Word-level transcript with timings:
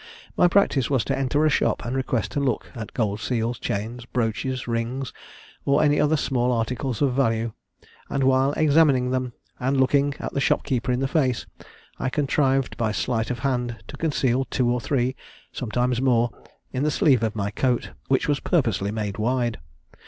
My 0.35 0.47
practice 0.47 0.89
was 0.89 1.03
to 1.05 1.15
enter 1.15 1.45
a 1.45 1.49
shop 1.51 1.85
and 1.85 1.95
request 1.95 2.31
to 2.31 2.39
look 2.39 2.71
at 2.73 2.95
gold 2.95 3.19
seals, 3.19 3.59
chains, 3.59 4.03
brooches, 4.03 4.67
rings, 4.67 5.13
or 5.63 5.83
any 5.83 6.01
other 6.01 6.17
small 6.17 6.51
articles 6.51 7.03
of 7.03 7.13
value; 7.13 7.53
and, 8.09 8.23
while 8.23 8.51
examining 8.53 9.11
them, 9.11 9.33
and 9.59 9.79
looking 9.79 10.15
the 10.31 10.41
shopkeeper 10.41 10.91
in 10.91 11.01
the 11.01 11.07
face, 11.07 11.45
I 11.99 12.09
contrived 12.09 12.77
by 12.77 12.91
sleight 12.91 13.29
of 13.29 13.37
hand 13.45 13.83
to 13.89 13.95
conceal 13.95 14.45
two 14.45 14.71
or 14.71 14.81
three 14.81 15.15
(sometimes 15.51 16.01
more) 16.01 16.31
in 16.73 16.81
the 16.81 16.89
sleeve 16.89 17.21
of 17.21 17.35
my 17.35 17.51
coat, 17.51 17.91
which 18.07 18.27
was 18.27 18.39
purposely 18.39 18.89
made 18.89 19.19
wide. 19.19 19.59